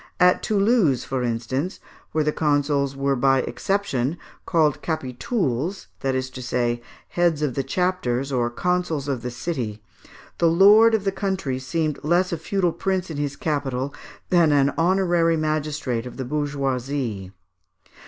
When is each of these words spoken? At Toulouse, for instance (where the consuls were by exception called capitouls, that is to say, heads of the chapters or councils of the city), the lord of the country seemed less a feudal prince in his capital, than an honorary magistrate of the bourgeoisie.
At 0.19 0.41
Toulouse, 0.41 1.03
for 1.03 1.21
instance 1.21 1.79
(where 2.11 2.23
the 2.23 2.31
consuls 2.31 2.95
were 2.95 3.15
by 3.15 3.43
exception 3.43 4.17
called 4.47 4.81
capitouls, 4.81 5.85
that 5.99 6.15
is 6.15 6.31
to 6.31 6.41
say, 6.41 6.81
heads 7.09 7.43
of 7.43 7.53
the 7.53 7.61
chapters 7.61 8.31
or 8.31 8.49
councils 8.49 9.07
of 9.07 9.21
the 9.21 9.29
city), 9.29 9.83
the 10.39 10.49
lord 10.49 10.95
of 10.95 11.03
the 11.03 11.11
country 11.11 11.59
seemed 11.59 12.03
less 12.03 12.31
a 12.33 12.39
feudal 12.39 12.73
prince 12.73 13.11
in 13.11 13.17
his 13.17 13.35
capital, 13.35 13.93
than 14.29 14.51
an 14.51 14.73
honorary 14.75 15.37
magistrate 15.37 16.07
of 16.07 16.17
the 16.17 16.25
bourgeoisie. 16.25 17.31